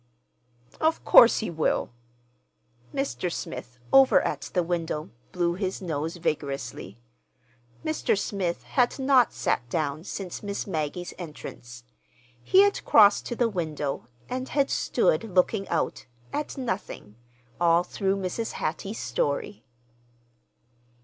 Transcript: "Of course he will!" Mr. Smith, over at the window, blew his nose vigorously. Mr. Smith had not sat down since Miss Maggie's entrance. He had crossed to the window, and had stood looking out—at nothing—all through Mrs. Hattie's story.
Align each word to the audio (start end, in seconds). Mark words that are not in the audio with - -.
"Of 0.79 1.05
course 1.05 1.37
he 1.41 1.51
will!" 1.51 1.91
Mr. 2.91 3.31
Smith, 3.31 3.77
over 3.93 4.19
at 4.23 4.49
the 4.55 4.63
window, 4.63 5.11
blew 5.31 5.53
his 5.53 5.79
nose 5.79 6.15
vigorously. 6.15 6.97
Mr. 7.85 8.17
Smith 8.17 8.63
had 8.63 8.97
not 8.97 9.31
sat 9.31 9.69
down 9.69 10.03
since 10.03 10.41
Miss 10.41 10.65
Maggie's 10.65 11.13
entrance. 11.19 11.83
He 12.43 12.63
had 12.63 12.83
crossed 12.83 13.27
to 13.27 13.35
the 13.35 13.47
window, 13.47 14.07
and 14.27 14.49
had 14.49 14.71
stood 14.71 15.23
looking 15.35 15.67
out—at 15.69 16.57
nothing—all 16.57 17.83
through 17.83 18.15
Mrs. 18.17 18.53
Hattie's 18.53 18.97
story. 18.97 19.63